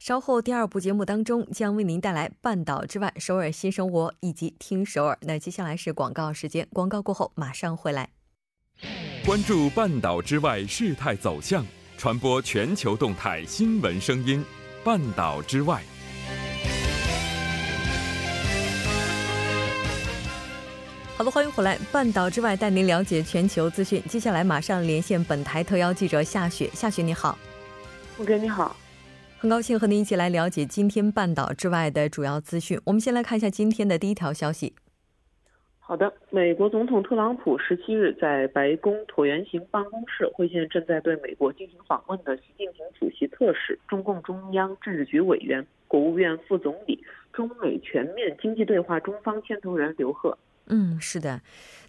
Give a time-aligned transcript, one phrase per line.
[0.00, 5.18] 稍后第二部节目当中将为您带来《半岛之外》、首尔新生活以及听首尔。
[5.20, 8.08] 那接下来是广告时间，广告过后马上回来。
[9.26, 11.66] 关注半岛之外事态走向，
[11.98, 14.42] 传播全球动态新闻声音。
[14.82, 15.82] 半岛之外。
[21.18, 24.02] 好的，欢迎回来，《半岛之外》带您了解全球资讯。
[24.08, 27.38] 接下来马上连线本台特邀记者夏雪，夏雪你好。
[28.16, 28.74] 我哥你好，
[29.40, 32.78] 很高兴和您一起来了解今天《半岛之外》的主要资讯。
[32.84, 34.74] 我们先来看一下今天的第一条消息。
[35.78, 50.36] 好的，美国总统特朗普十七日在白宫椭圆形办公室会见正在对美国进行访问的习近平主席特使、中共中央政治局委员、国务院副总理、中美全面经济对话中方牵头人刘鹤。
[50.70, 51.40] 嗯，是的。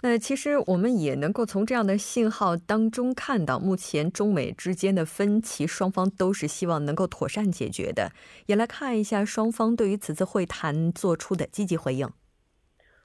[0.01, 8.11] 那其实我们也能够从这样的信号当中看到，目前中美之间的分歧，双方都是希望能够妥善解决的。
[8.47, 12.09] 也来看一下双方对于此次会谈做出的积极回应。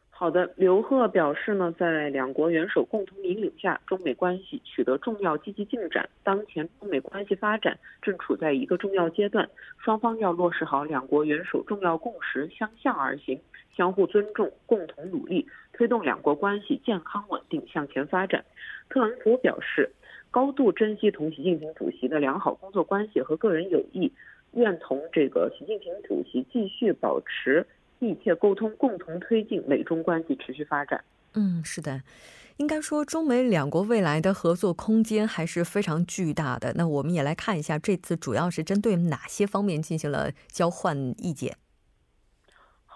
[0.09, 6.09] 好的，刘鹤表示呢，在两国元首共同引领下，中美关系取得重要积极进展。
[6.23, 9.47] 当前中美关系发展正处在一个重要阶段，
[9.85, 13.39] 双方要落实好两国元首重要共识，相向而行，
[13.77, 15.47] 相互尊重，共同努力，
[15.77, 18.45] 推动两国关系健康稳定向前发展。
[18.89, 19.93] 特朗普表示，
[20.31, 24.11] 高度珍惜同习近平主席的良好工作关系和个人友谊，
[24.53, 27.67] 愿同这个习近平主席继续保持。
[27.99, 31.03] 密切沟通，共同推进美中关系持续发展。
[31.33, 32.03] 嗯，是的，
[32.59, 36.75] 应该说中美两国未来的合作空间还是非常巨大的。
[36.77, 41.56] 那我们也来看一下，这次主要是针对哪些方面进行了交换意见？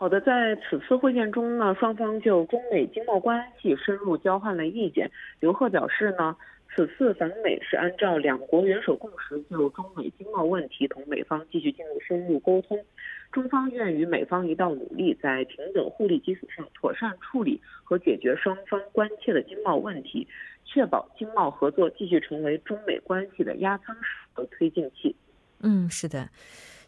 [0.00, 5.10] 好的，在此次会见中呢，双方就中美经贸关系深入交换了意见。
[5.40, 6.34] 刘鹤表示呢，
[6.74, 12.82] 此次访美是按照两国元首共识，就中美经贸问题同美方继续进入深入沟通。
[13.30, 20.26] 中方愿与美方一道努力，在平等互利基础上妥善处理和解决双方关切的经贸问题，
[20.64, 25.14] 确保经贸合作继续成为中美关系的压舱石和推进器。
[25.62, 26.30] 嗯，是的。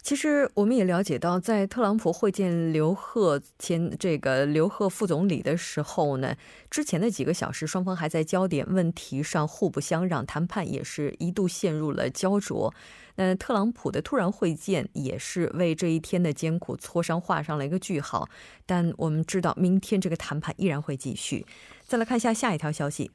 [0.03, 6.35] 其实我们也了解到，在特朗普会见刘鹤前这个刘鹤副总理的时候呢，
[6.69, 12.75] 之前的几个小时，双方还在焦点问题上互不相让，谈判也是一度陷入了焦灼。
[13.15, 18.29] 那特朗普的突然会见也是为这一天的艰苦磋商画上了一个句号。
[18.67, 21.47] 但我们知道，明天这个谈判依然会继续。
[21.87, 23.13] 再来看一下下一条消息。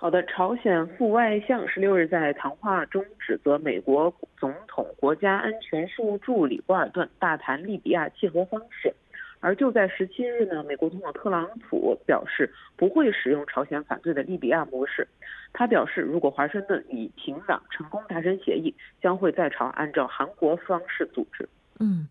[0.00, 8.94] 好的，朝鲜副外相十六日在谈话中指责美国总统国家安全事务助理博尔顿大谈利比亚契合方式，
[9.40, 15.06] 而就在十七日呢，美国总统特朗普表示不会使用朝鲜反对的利比亚模式。
[15.52, 18.72] 他表示，如果华盛顿与平壤成功达成协议，
[19.02, 21.48] 将会在朝按照韩国方式组织。
[21.80, 22.06] 嗯，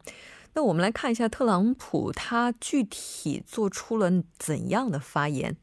[0.53, 5.55] 那我们来看一下特朗普他具体做出了怎样的发言。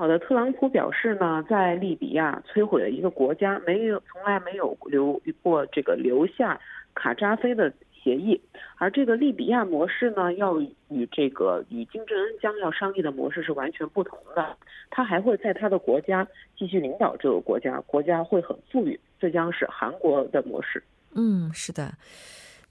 [0.00, 6.58] 好的，特朗普表示呢，在利比亚摧毁了一个国家，没有从来没有留过这个留下
[6.94, 8.40] 卡扎菲的协议，
[8.78, 14.56] 而这个利比亚模式呢，要与这个与金正恩将要商议的模式是完全不同的。
[14.88, 20.82] 他还会在他的国家继续领导这个国家，国家会很富裕，这将是韩国的模式。
[21.14, 21.92] 嗯，是的。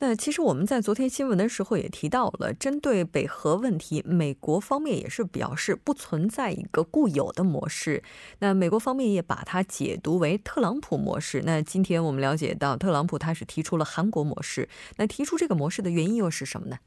[0.01, 8.01] 那其实我们在昨天新闻的时候也提到了，针对北核问题，美国方面也是表示不存在一个固有的模式。
[8.39, 11.43] 那美国方面也把它解读为特朗普模式。
[11.45, 14.69] 那今天我们了解到，特朗普他是提出了韩国模式。
[14.95, 16.77] 那提出这个模式的原因又是什么呢？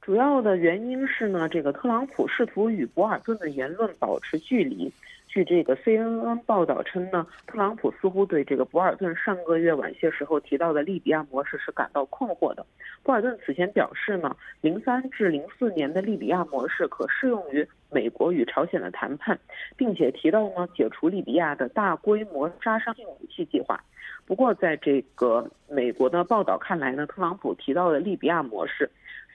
[0.00, 4.92] 主要的原因是呢，这个特朗普试图与博尔顿的言论保持距离。
[5.32, 12.66] 据这个 CNN 报道称呢，特朗普似乎对这个博尔顿上个月晚些时候提到的利比亚模式是感到困惑的。
[13.02, 19.38] 博尔顿此前表示呢，零三至零四年的利比亚模式可适用于美国与朝鲜的谈判，
[19.74, 23.82] 并且提到呢，解除利比亚的大规模杀伤性武器计划。
[24.26, 28.90] 不过，在这个美国的报道看来呢，特朗普提到的利比亚模式，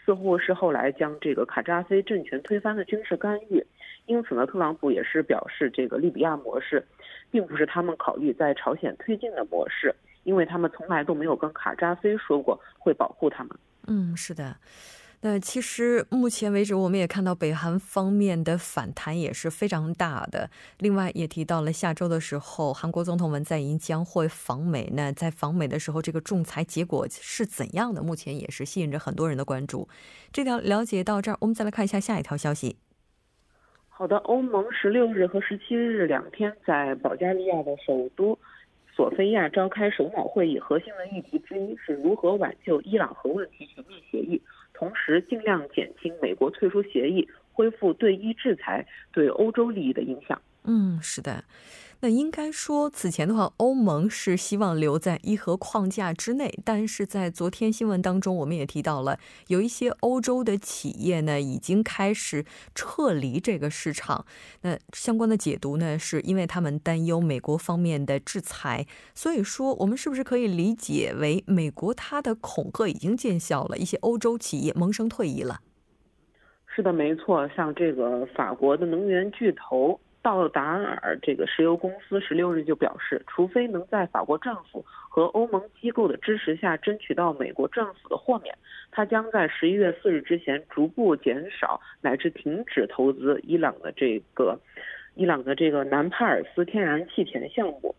[0.05, 3.65] 似乎是后来将这个卡扎菲政权推翻的军事干预。
[4.07, 6.83] 因此呢，特朗普也是表示，这个利比亚模式，
[7.29, 9.93] 并不是他们考虑在朝鲜推进的模式，
[10.23, 13.55] 因为他们从来都没有跟卡扎菲说过会保护他们。
[13.87, 14.57] 嗯，是的。
[15.21, 20.47] 那其实目前为止，我们也看到北韩方面的反弹也是非常大的。
[20.77, 24.91] 另外也提到了下周的时候，韩国总统文在寅将会访美。
[24.93, 28.03] 那在访美的时候，这个仲裁结果是怎样的？
[28.03, 29.89] 目前也是吸引着很多人的关注。
[30.31, 32.77] 这条了解到这儿，我们再来看一下下一条消息。
[33.97, 38.37] 好的，欧盟十六日和十七日两天在保加利亚的首都
[38.95, 44.39] 索菲亚召开首脑会议，核心的议题之一是如何挽救伊朗核问题全面协议。
[44.71, 50.39] 同时，尽量减轻美国退出协议、恢复对伊制裁对欧洲利益的影响。
[50.63, 51.43] 嗯，是的。
[52.01, 59.17] 那应该说，此前的话，欧盟是希望留在伊核框架之内，但是在昨天新闻当中，我们也提到了，
[59.47, 62.45] 有一些欧洲的企业呢，已经开始
[62.75, 64.25] 撤离这个市场。
[64.61, 68.85] 那相关的解读呢，是因为他们担忧美国方面的制裁。
[69.15, 75.61] 所以说，我们是不是可以理解为，美国它的恐吓已经见效了，一些欧洲企业萌生退役了？
[76.67, 79.99] 是的，没错，像这个法国的能源巨头。
[80.21, 88.53] 道达尔这个石油公司十六日就表示，除非能在法国政府和欧盟机构的支持下争取到美国政府的豁免，
[88.91, 94.59] 他将在十一月四日之前逐步减少乃至停止投资伊朗的这个
[95.15, 97.95] 伊朗的这个南帕尔斯天然气田项目。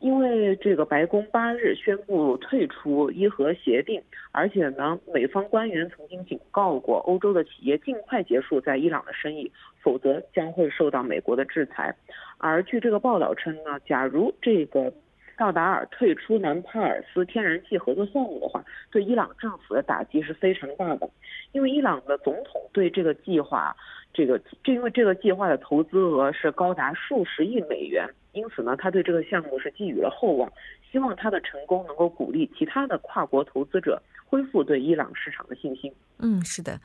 [0.00, 4.02] 因为这个白宫八日宣布退出伊核协定，
[4.32, 9.50] 而且呢，美方官员曾经警告过欧洲的企业尽快结束在伊朗的生意，
[9.80, 11.94] 否则将会受到美国的制裁。
[12.36, 14.92] 而据这个报道称呢，假如这个
[15.38, 21.08] 道达尔退出南帕尔斯天然气合作项目的话，对伊朗政府的打击是非常大的，
[21.52, 23.74] 因为伊朗的总统对这个计划，
[24.12, 28.06] 这个这因为这个计划的投资额是高达数十亿美元。
[28.34, 30.52] 因此呢，他对这个项目是寄予了厚望，
[30.90, 35.92] 希望他的成功能够鼓励其他的跨国投资者恢复对伊朗市场的信心。
[36.18, 36.80] 嗯，是的，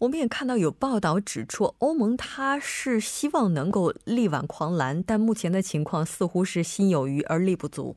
[0.00, 7.96] 我们也看到有报道指出，欧盟它是希望能够力挽狂澜，但目前的情况似乎是心有余而力不足。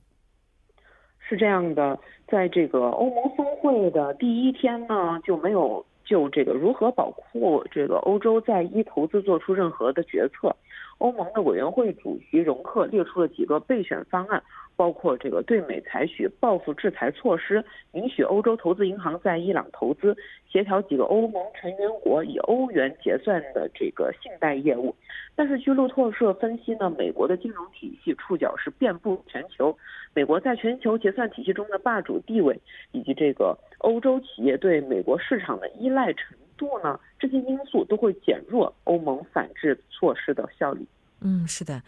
[1.20, 10.56] 是这样的，在这个欧盟峰会的第一天呢，就没有就这个如何保护这个欧洲在伊投资做出任何的决策。
[11.00, 14.42] 欧盟的委员会主席容克列出了几个备选方案，
[14.76, 17.64] 包括这个对美采取报复制裁措施，
[17.94, 20.16] 允许欧洲投资银行在伊朗投资，
[20.50, 24.96] 协调几个欧盟成员国以欧元结算的这个信贷业务。
[25.36, 29.78] 但是，据路透社分析呢，美国的金融体系触角是遍布全球，
[30.16, 32.60] 美国在全球结算体系中的霸主地位，
[32.92, 36.36] 以及这个欧洲企业对美国市场的依赖程。
[36.58, 37.00] 度呢？
[37.20, 40.88] 这些因素都会减弱欧盟反制措施的效力。
[41.22, 41.82] 嗯，是的。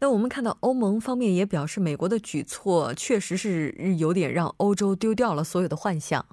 [0.00, 6.24] 那我们看到欧盟方面也表示，美国的举措确实是有点让欧洲丢掉了所有的幻想。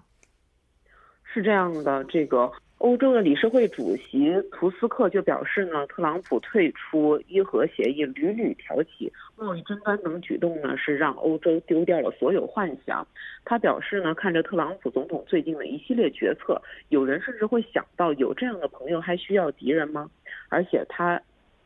[1.24, 2.51] 是这样的，这个。
[2.80, 13.07] 欧洲的理事会主席图斯克就表示呢，特朗普退出伊核协议，屡屡挑起贸易争端等举动呢，是让欧洲丢掉了所有幻想。
[13.45, 20.10] 他表示呢，看着特朗普总统最近的一系列决策，有人甚至会想到，有这样的朋友还需要敌人吗？
[20.50, 21.19] 而且他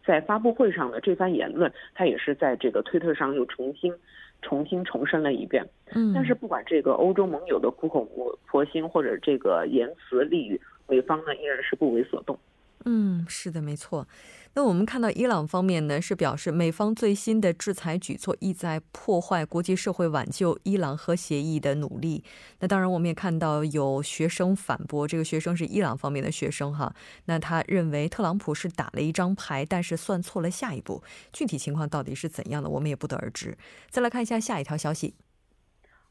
[0.05, 3.93] 在发布会上的这番言论，他也是在这个推特上又重新、
[4.41, 5.67] 重新重申了一遍。
[5.93, 8.07] 嗯，但是不管这个欧洲盟友的苦口
[8.45, 10.61] 婆心或者这个言辞利语。
[10.89, 12.37] 美方呢依然是不为所动。
[12.85, 14.07] 嗯，是的，没错。
[14.53, 22.23] 那我们看到伊朗方面呢是表示，美方最新的制裁举措意在破坏国际社会挽救伊朗核协议的努力。
[22.61, 26.91] 那当然，我们也看到有学生反驳，这个学生是伊朗方面的学生哈。
[27.25, 31.03] 那他认为特朗普是打了一张牌，但是算错了下一步。
[31.33, 33.57] 具体情况到底是怎样的，我们也不得而知。
[33.89, 35.13] 再来看一下下一条消息。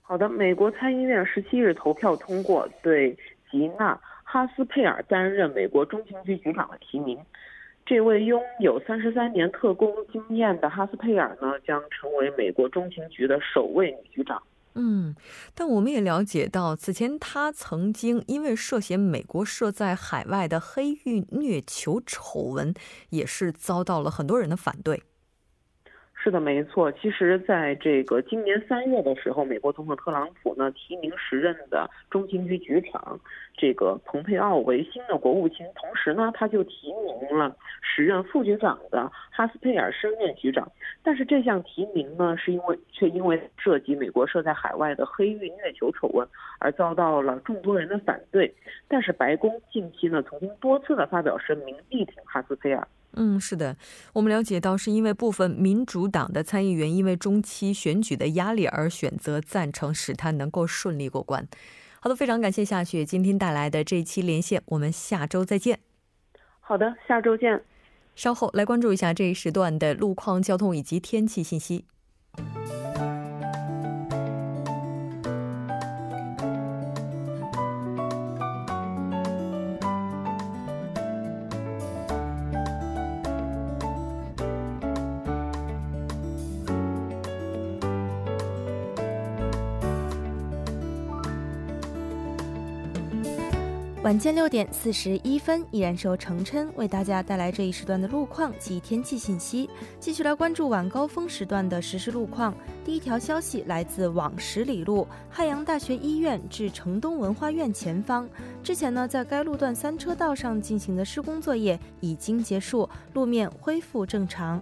[0.03, 3.17] 好的，美国参议院十七日投票通过对
[3.51, 3.99] 吉娜。
[4.31, 7.19] 哈斯佩尔担任美国中情局局长的提名，
[7.87, 14.43] 这位拥有三十三年特工经验的哈斯佩尔呢，将成为美国中情局的首位女局长。
[14.75, 15.17] 嗯，
[15.55, 22.75] 但我们也了解到，此前他曾经因为涉嫌美国设在海外的黑狱虐囚丑闻，
[23.09, 25.03] 也是遭到了很多人的反对。
[26.29, 26.93] 是的，没错。
[26.93, 33.19] 其实，在这个今年三月的时候，美国总统特朗普呢提名时任的中情局局长
[33.57, 40.71] 这个蓬佩奥为新的国务卿，同时呢，他就提名了时任副局长的哈斯佩尔升任局长。
[41.03, 48.55] 但是这项提名呢，是因为却因为涉及美国设在海外的黑域虐囚丑闻而遭到了众多人的反对。
[48.87, 52.87] 但是白宫近期呢，曾经多次的发表声明力挺哈斯佩尔。
[53.15, 53.77] 嗯，是的，
[54.13, 61.49] 我们了解到，是因为部分民主党的参议员因为中期选举的压力而选择赞成使他能够顺利过关。
[62.01, 65.81] 好的，非常感谢夏雪今天带来的这一期连线，我们下周再见。
[66.61, 67.61] 好的，下周见。
[68.15, 71.85] 稍后来关注一下这一时段的路况、交通以及天气信息。
[94.09, 99.69] 晚间六点四十一分，依然是由程琛为大家带来这一时段的路况及天气信息。
[100.01, 102.55] 继续来关注晚高峰时段的实时路况。
[102.87, 108.27] 第一条消息来自往十里路汉阳大学医院至城东文化院前方，
[108.63, 114.59] 之前呢，在该路段三车道上进行的施工作业已经结束，路面恢复正常。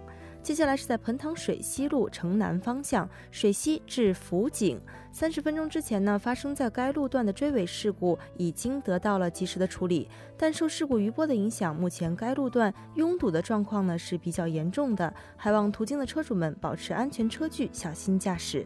[0.47, 4.79] 接下来是在彭塘水西路城南方向水西至福井，
[5.11, 18.65] 三十分钟之前呢，发生在该路段的追尾事故已经得到了及时的处理，但受事故余波的影响，目前该路段拥堵的状况呢是比较严重的，还望途经的车主们保持安全车距，小心驾驶。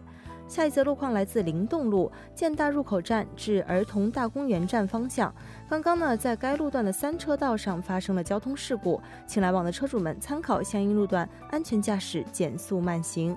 [0.51, 5.33] 下一则路况来自灵动路建大入口站至儿童大公园站方向。
[5.69, 13.33] 刚刚呢，在该路段的三车道上发生了交通事故，请来往的车主们参考相应路段，安全驾驶，减速慢行。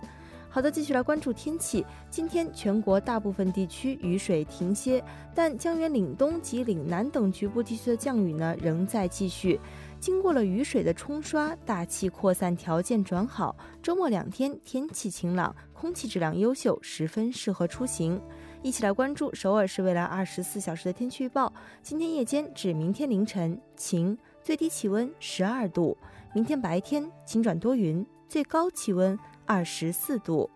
[0.48, 1.86] 好的，继续来关注天气。
[2.10, 5.00] 今天全国大部分地区雨水停歇，
[5.36, 9.60] 但江源岭东及岭南等局部地区的降雨呢仍在继续。
[10.04, 13.56] 经过了雨水的冲刷，大气扩散条件转好。
[13.82, 18.20] 周末两天天气晴朗，空气质量优秀，十分适合出行。
[18.60, 25.96] 一起来关注首尔市未来二十四小时的天气预报：今天夜间至明天凌晨晴，最低气温十二度；
[26.34, 30.50] 明天白天晴转多云，最高气温二十四度。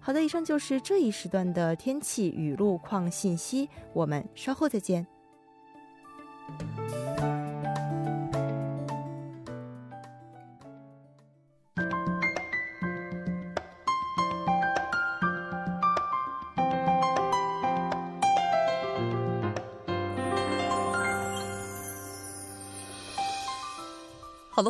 [0.00, 5.06] 好的，以上就是这一时段的天气与路况信息，我们稍后再见。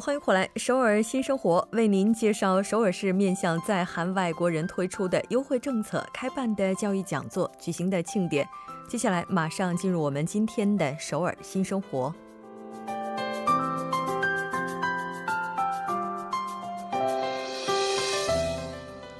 [0.04, 8.44] 欢迎回来，首尔新生活为您介绍首尔市面向在韩外国人推出的优惠政策、开办的教育讲座、举行的庆典。
[8.88, 12.12] 接下来马上进入我们今天的首尔新生活。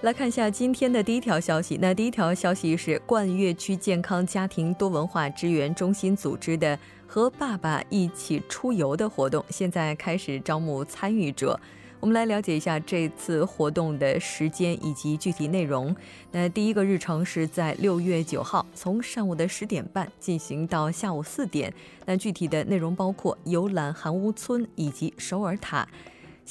[0.02, 1.78] 来看一下今天的第一条消息。
[1.80, 11.58] 那第一条消息是冠岳区健康家庭多文化支援中心组织的“和爸爸一起出游”的活动，现在开始招募参与者。
[12.00, 15.94] 我们来了解一下这次活动的时间以及具体内容。
[16.32, 21.72] 那第一个日程是在六月九号，从上午的十点半进行到下午四点。
[22.04, 25.86] 那具体的内容包括游览韩屋村以及首尔塔。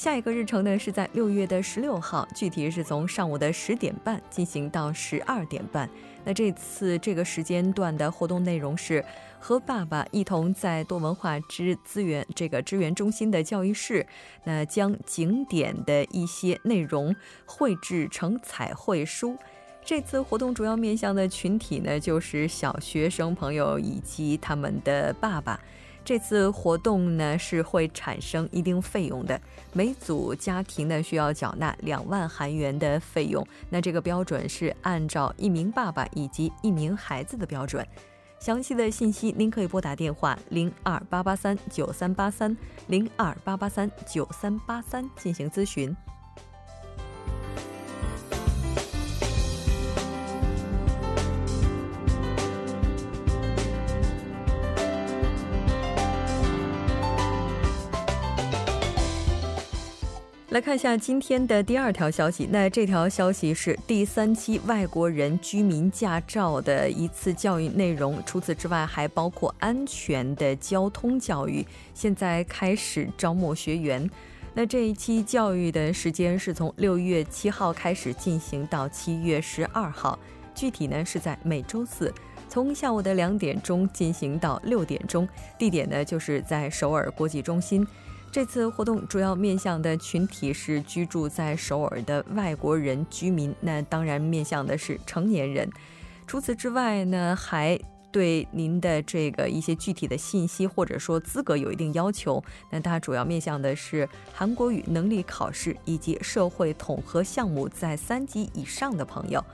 [0.02, 5.88] 下一个日程呢是在六月的十六号，具体是从上午的十点半进行到十二点半。
[6.24, 9.04] 那这次这个时间段的活动内容是
[9.38, 14.04] 和爸爸一同在多文化之资源这个支援中心的教育室，
[14.42, 17.14] 那将景点的一些内容
[17.46, 19.36] 绘制成彩绘书。
[19.84, 25.60] 这次活动主要面向的群体呢就是小学生朋友以及他们的爸爸。
[26.04, 29.40] 这次活动呢是会产生一定费用的，
[29.72, 33.46] 每组家庭呢需要缴纳两万韩元的费用。
[33.70, 37.86] 那这个标准是按照一名爸爸以及一名孩子的标准。
[38.40, 42.56] 详细的信息您可以拨打电话零二八八三九三八三
[42.88, 45.96] 零二八八三九三八三进行咨询。
[60.52, 62.46] 来看一下今天的第二条消息。
[62.50, 68.22] 那这条消息是第三期外国人居民驾照的一次教育内容。
[68.26, 71.66] 除此之外，还包括安全的交通教育。
[71.94, 74.10] 现在开始招募学员。
[74.52, 80.18] 那这一期教育的时间是从六月七号开始进行到七月十二号。
[80.54, 82.12] 具体呢是在每周四，
[82.46, 85.26] 从下午的两点钟进行到六点钟。
[85.58, 87.86] 地点呢就是在首尔国际中心。
[88.32, 95.68] 这次活动主要面向的群体是居住在首尔的外国人居民，那当然面向的是成年人。
[96.26, 97.78] 除此之外呢，还
[98.10, 102.42] 对您的这个一些具体的信息或者说资格有一定要求。
[102.70, 109.44] 那它主要面向的是韩国语能力考试以及社会统合项目在三级以上的朋友。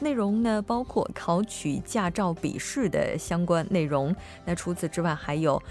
[0.00, 4.12] 内容呢包括考取驾照笔试的相关内容。
[4.44, 5.62] 那除此之外，还有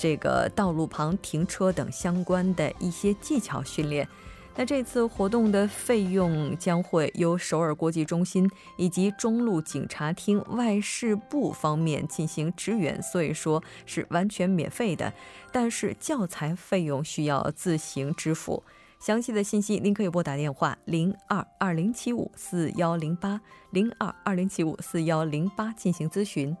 [0.00, 4.08] 这个道路旁停车等相关的一些技巧训练。
[4.56, 15.12] 那这次活动的费用将会由首尔国际中心以及中路警察厅外事部方面进行支援，所以说是完全免费的。
[15.52, 18.62] 但是教材费用需要自行支付。
[18.98, 23.40] 详细的信息您可以拨打电话零二二零七五四幺零八
[23.70, 26.56] 零二二零七五四幺零八进行咨询。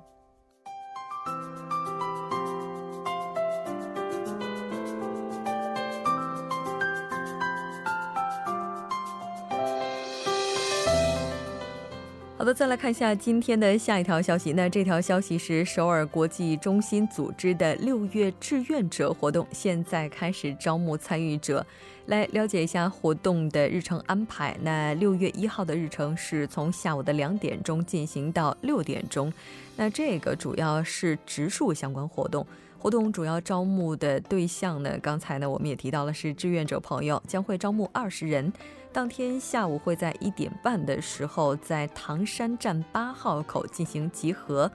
[12.52, 14.52] 再来看一下今天的下一条消息。
[14.52, 21.64] 那这条消息是首尔国际中心组织的六月志愿者活动，现在开始招募参与者。
[22.06, 24.56] 来了解一下活动的日程安排。
[24.62, 29.32] 那六月一号的日程是从下午的两点钟进行到六点钟。
[29.76, 32.46] 那这个主要是植树相关活动。
[32.78, 38.52] 活动主要招募的对象呢，刚才呢我们也提到了是志愿者朋友，将会招募二十人。
[38.92, 44.70] 当天下午会在一点半的时候在唐山站八号口进行集合。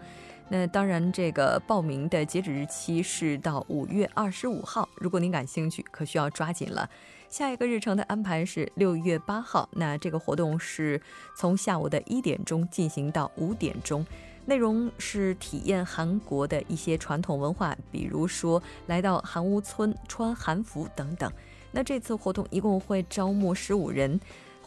[0.47, 4.87] 那当然，这个报名的截止日期是到五月二十五号。
[4.95, 6.87] 如果您感兴趣，可需要抓紧了。
[7.29, 9.67] 下一个日程的安排是六月八号。
[9.71, 11.01] 那这个活动是
[11.35, 14.05] 从下午的一点钟进行到五点钟，
[14.45, 21.29] 内容是体验韩国的一些传统文化，比如说来到韩屋村穿韩服等等。
[21.71, 24.17] 那这次活动一共会招募十五人，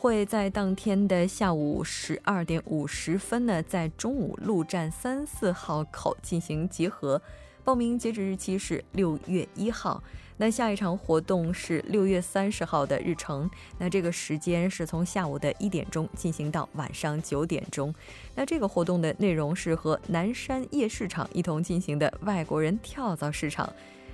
[0.01, 7.21] 会在当天的下午十二点五十分呢，在中午路站三四号口进行集合。
[7.65, 10.01] 报名截止日期是六月一号。
[10.37, 17.93] 那下一场活动是六月三十号的日程，那这个时间是从下午的一点钟进行到晚上九点钟。
[18.37, 23.69] 那这个活动的内容是和南山夜市场一同进行的外国人跳蚤市场。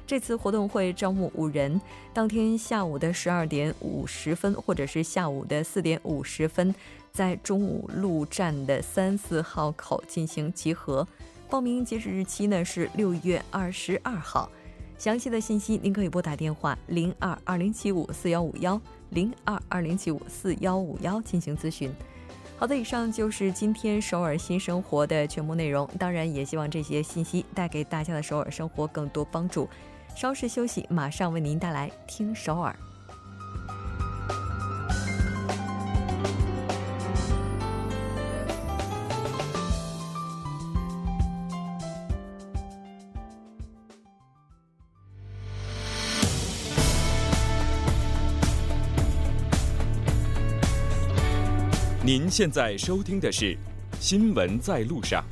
[0.07, 1.81] 这次活动会招募五人，
[2.12, 6.75] 当天下午的十二点五十分，或者是下午的四点五十分，
[7.11, 11.07] 在中午路站的三四号口进行集合。
[11.49, 14.51] 报名截止日期呢是六月二十二号。
[14.99, 21.90] 详细的信息您可以拨打电话零二二零七五四幺五幺零二二零七五四幺五幺进行咨询。
[22.57, 25.88] 好的，以上就是今天首尔新生活的全部内容。
[25.99, 29.69] 当然，也希望这些信息带给大家的首尔生活更多帮助。
[30.14, 32.72] 稍事休息，马上为您带来《听首尔》。
[52.05, 53.46] 您现在收听的是
[53.98, 55.24] 《新闻在路上》。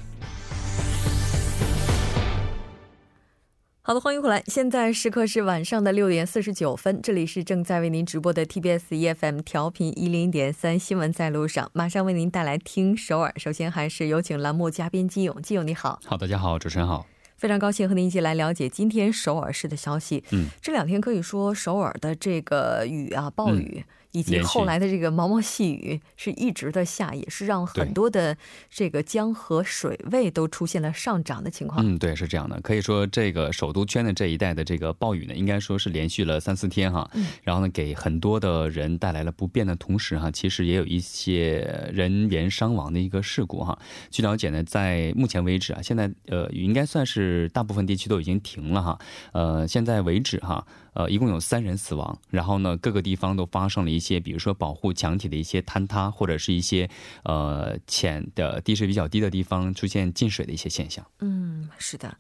[3.93, 4.43] 好的，欢迎回来。
[4.47, 13.31] 现在时刻是晚上的六点四十九分，这里是正在为您直播的 TBS EFM 调频一零点三新闻在路上，马上为您带来听首尔。
[13.37, 16.01] 首先还是有请栏目嘉宾金勇，金勇你好。
[16.07, 17.05] 好，大家好，主持人好。
[17.37, 20.25] 非常高兴和您一起来了解今天首尔市的消息。
[20.31, 23.85] 嗯，这两天可以说首尔的这个雨啊，暴雨。
[24.13, 28.37] 以及后来的这个毛毛细雨是一直的下，也是让很多的
[28.71, 31.85] 这个江河水位都出现了上涨的情况。
[31.85, 32.61] 嗯，对，是这样的。
[32.61, 37.11] 可以说，这个首都圈的这一带的这个暴雨呢，应该说是连续了三四天哈。
[37.15, 37.27] 嗯。
[37.43, 43.79] 然后呢，给很多的人带来了不便的同时哈，其实也有一些人员伤亡的一个事故哈。
[44.11, 48.99] 据了解呢，在目前为止啊，现在呃，应该算是大部分地区都已经停了哈。
[49.33, 50.67] 呃，现在为止哈。
[50.95, 56.89] 呃，一共有三人死亡，然后呢，各个地方都发生了一些，比如说保护墙体的一些坍塌，或者是一些
[57.25, 61.07] 呃浅的地势比较低的地方出现进水的一些现象。
[61.21, 62.17] 嗯，是的。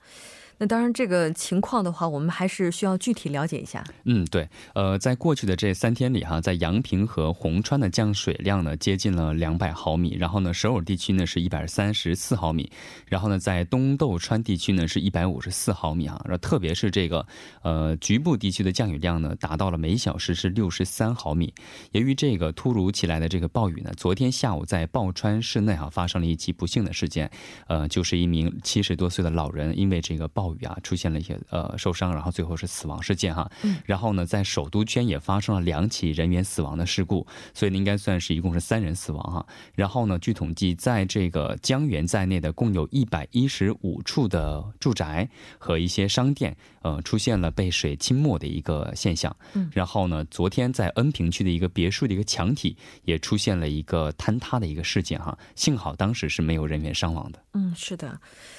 [0.59, 3.83] 那当然，这个情况的话，我们还是需要具体了解一下。
[4.05, 12.71] 嗯，对，呃，在过去的这三天里哈，在阳平和洪川的降水量呢，接近了两百毫米，然后呢，首尔地区呢是一百三十四毫米，
[13.07, 17.27] 然后呢，在东豆川地区呢是一百五十四毫米啊，然后特别是这个
[17.62, 21.53] 呃局部地区的降雨量呢，达到了每小时是六十三毫米。
[21.91, 27.29] 由于这个突如其来的这个暴雨呢，昨天下午在抱川市内哈发生了一起不幸的事件，
[27.67, 33.48] 呃，就是一名七十多岁的老人因为这个暴暴雨啊，出现了一些呃受伤，然后最后是死亡事件哈。
[33.62, 33.76] 嗯。
[33.85, 37.24] 然后呢，在首都圈也发生了两起人员死亡的事故，
[37.55, 39.46] 所以呢，应该算是一共是三人死亡哈。
[39.76, 45.28] 然后呢，据统计，在这个江源在内的共有一百一十五处的住宅
[45.59, 49.35] 和一些商店，呃，出现了被水浸没的一个现象。
[49.55, 49.70] 嗯。
[49.72, 57.41] 然后呢，昨天在恩平区的一个别墅的一个墙体也出现了一个坍塌的一个事件哈，幸好当时是没有人员伤亡的。
[57.55, 58.19] 嗯，是的。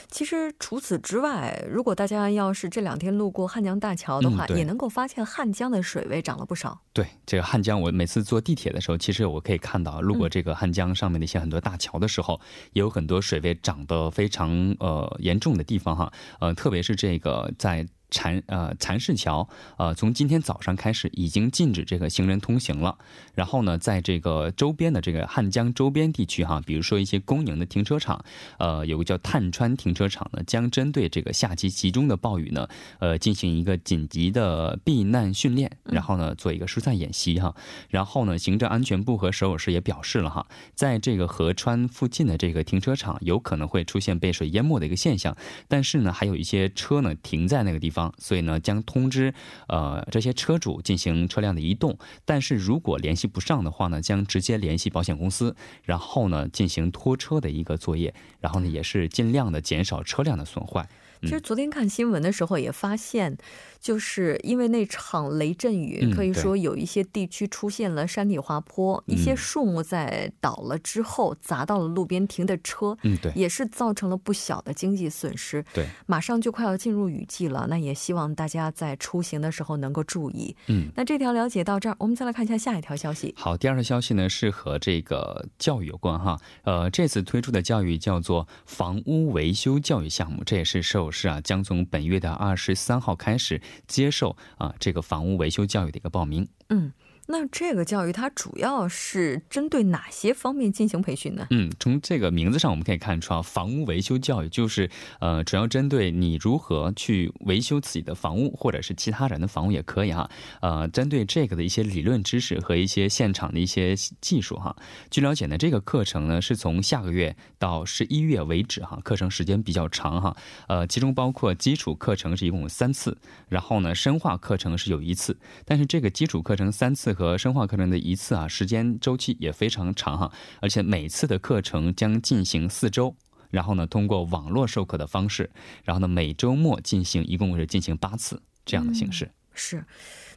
[0.09, 6.79] 其实除此之外，如果大家要是这两天路过汉江大桥的话，也能够发现汉江的水位涨了不少。
[6.93, 12.39] 对，这个汉江，我每次坐地铁的时候，其实我可以看到，路过这个汉江上面的一些很多大桥的时候，
[12.73, 16.13] 也有很多水位涨得非常呃严重的地方哈。
[16.39, 17.87] 呃，特别是这个在。
[18.13, 22.95] 禅呃禅市桥呃从今天早上开始已经禁止这个行人通行了。
[23.33, 28.23] 然后呢，在这个周边的这个汉江周边地区哈，比如说一些公营的停车场，
[28.59, 32.67] 呃，有个叫探川停车场呢，将针对这个夏季集中的暴雨呢，
[32.99, 37.55] 呃，进行一个紧急的避难训练，然后呢，做一个疏散演习哈。
[37.89, 40.45] 然后呢，行政安全部和首尔市也表示了哈，
[40.75, 45.35] 在这个河川附近的这个停车场有可能会出现被水淹没的一个现象，
[45.67, 48.02] 但是呢，还有一些车呢停在那个地方。
[48.17, 49.33] 所以呢，将通知
[49.67, 60.87] 呃这些车主进行车辆的移动，但是如果联系不上的话呢，将直接联系保险公司，然后呢进行拖车的一个作业，然后呢也是尽量的减少车辆的损坏。
[61.23, 63.37] 其实昨天看新闻的时候也发现。
[63.83, 75.65] 就是因为那场雷阵雨，可以说有一些地区出现了山体滑坡，一些树木在倒了之后砸到了路边停的车，嗯，对，也是造成了不小的经济损失。
[75.73, 80.55] 对，马上就快要进入雨季了，那也希望大家在出行的时候能够注意。
[80.67, 83.33] 嗯，那这条了解到这儿，我们再来看一下下一条消息。
[83.35, 93.61] 好，第二条消息呢是和这个教育有关哈，呃，这次推出的教育叫做房屋维修教育项目，这也是首是啊将从本月的二十三号开始。
[93.87, 96.45] 接受啊，这个房屋维修教育的一个报名。
[96.69, 96.91] 嗯。
[97.27, 101.47] 那这个教育它主要是针对哪些方面进行培训呢？
[101.51, 104.89] 嗯，从这个名字上我们可以看出啊，房屋维修教育就是
[105.21, 110.29] 呃，主要针对你如何去维修自己的房屋，或者是其他人的房屋也可以哈。
[110.59, 114.75] 呃，针对这个的一些理论知识和一些现场的一些技术哈。
[115.09, 120.35] 据了解呢，这个课程呢是从下个月到十一月为止哈，课程时间比较长哈。
[120.67, 127.12] 呃，其中包括基础课程是一共有三次，然后呢，深化课程是有一次，但是这个基础课程三次。
[127.13, 133.15] 和生化课程的一次啊，时间周期也非常长哈，而且每次的课程将进行四周，
[133.51, 135.49] 然后呢，通过网络授课的方式，
[135.83, 139.31] 然后呢，每周末进行，一共是进行八次这样的形式。
[139.53, 139.85] 是。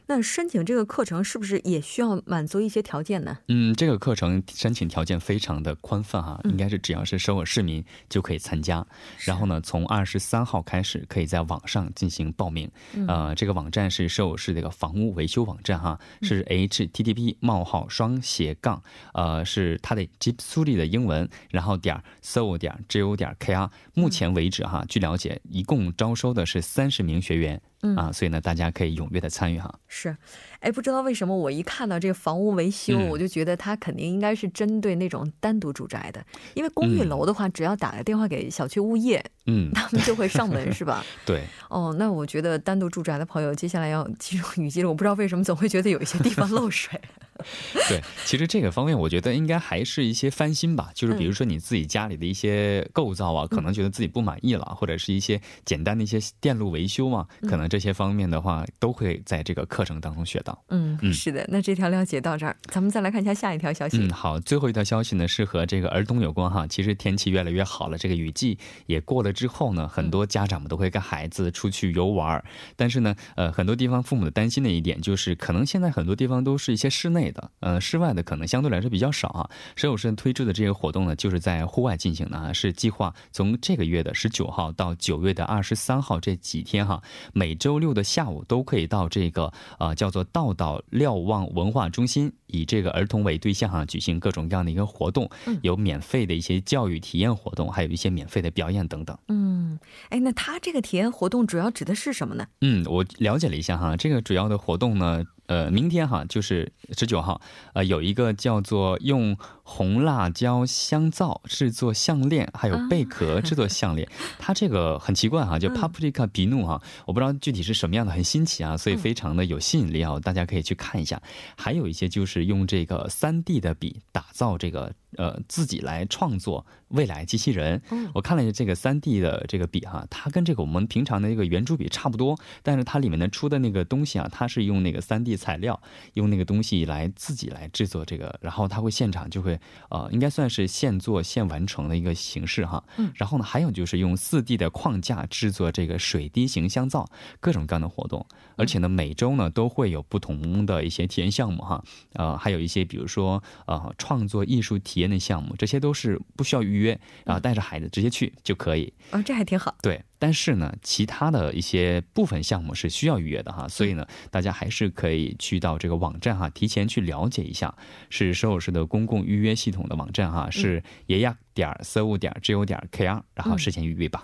[0.09, 3.37] 那申请这个课程是不是也需要满足一些条件呢？
[3.49, 8.87] 嗯，这个课程申请条件非常的宽泛哈，应该是只要是首尔市民就可以参加。
[9.19, 12.71] 然后呢，从二十三号开始可以在网上进行报名。
[13.09, 18.81] 呃，这个网站是首尔市的一个房屋维修网站哈，是 http 冒号双斜杠
[19.13, 23.69] 呃是它的 Jipsuri 的英文，然后点 so 点 jo 点 kr。
[23.95, 27.61] 目前为止哈，据了解，一共招收的是三十名学员。
[27.95, 29.79] 啊，所以呢，大家可以踊跃的参与哈。
[29.87, 30.17] 是，
[30.61, 41.05] 哎，不知道为什么我一看到这个房屋维修，我就觉得它肯定应该是针对那种单独住宅的，因为公寓楼的话，只要打个电话给小区物业，嗯，他们就会上门，是吧？
[41.27, 41.43] 对。
[41.69, 47.01] 哦，那我觉得单独住宅的朋友，接下来要进入雨季了，我不知道为什么总会觉得有一些地方漏水。
[47.89, 60.65] 对，其实这个方面，我觉得应该还是一些翻新吧，就是比如说你自己家里的一些构造啊，可能觉得自己不满意了，或者是一些简单的一些电路维修啊，可能这些方面的话，都会在这个课程当中学到。
[60.69, 61.45] 嗯嗯，是的。
[61.49, 63.99] 那这条了解到这儿，咱们再来看一下下一条消息。
[63.99, 66.67] 嗯，好，最后一条消息呢是和这个儿童有关哈。
[66.69, 68.57] 其实天气越来越好了，这个雨季
[68.87, 72.43] 也过了之后呢，很多家长们都会跟孩子出去游玩。
[72.77, 79.51] 但是呢，呃，很多地方父母的担心的一点就是，可能现在很多地方都是一些室内的，呃，室外的可能相对来说比较少啊。
[79.75, 95.31] 首尔市推出的这个活动呢，就是在户外进行的啊，是计划从这个月的十九号到九月的二十三号这几天哈，每周六的下午都可以到这个呃叫做道岛瞭望文化中心，以这个儿童为对象哈，举行各种各样的一个活动，
[95.63, 99.17] 有免费的一些教育体验活动，还有一些免费的表演等等。
[99.29, 99.79] 嗯，
[100.11, 102.47] 哎，那他这个体验活动主要指的是什么呢？
[102.61, 105.25] 嗯，我了解了一下哈，这个主要的活动呢。
[105.47, 107.41] 呃，明天哈就是十九号，
[107.73, 109.37] 呃，有一个叫做用
[109.69, 114.09] 红辣椒香皂制作项链，还有贝壳制作项链。
[114.39, 121.21] 它这个很奇怪哈，就 paprika 比努哈，我不知道具体是什么样的，很新奇啊，所以非常的有吸引力啊，大家可以去看一下。
[121.57, 124.93] 还有一些就是用这个三 D 的笔打造这个。
[125.19, 127.81] 呃，自己来创作未来机器人。
[127.91, 135.81] 嗯，我看了一下这个三 D 的这个笔哈，它跟这个我们平常的一个圆珠笔差不多，但是它里面呢出的那个东西啊，它是用那个三 D 材料，
[136.15, 139.56] 用那个东西来自己来制作这个，然后它会现场就会
[139.89, 142.85] 呃，应该算是现做现完成的一个形式哈。
[142.99, 147.09] 嗯，然后呢，还有就是用四 D 的框架制作这个水滴形香皂，
[147.41, 151.83] 各种各样的活动，而且呢，每周呢都会有不同的一些体验项目哈。
[152.13, 155.07] 呃，还有一些比如说呃，创作艺术体验。
[155.07, 158.93] 的项目，这些都是不需要预约，然后带着孩子直接去就可以。
[159.13, 159.73] 哦，这还挺好。
[159.81, 167.75] 对，但是呢，其他的一些部分项目是需要预约的哈，所以呢，大家还是可以去到这个网站哈，提前去了解一下，
[168.11, 174.23] 是首尔市的公共预约系统的网站哈，是爷亚点儿务点 G O 点 K R，然后事先预约吧。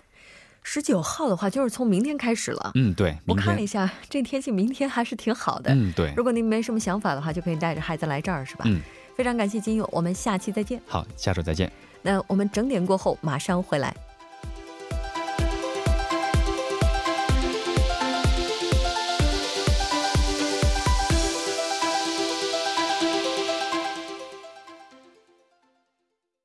[0.62, 2.70] 十九号的话，就是从明天开始了。
[2.76, 5.74] 嗯，对，我看了一下，这天气明天还是挺好的。
[5.74, 6.12] 嗯，对。
[6.16, 8.64] 如果您没什么想法的话，就可以带着孩子来这儿，是吧？
[8.66, 8.81] 嗯。
[9.16, 10.81] 非常感谢金友，我们下期再见。
[10.87, 11.70] 好，下周再见。
[12.00, 13.94] 那我们整点过后马上回来。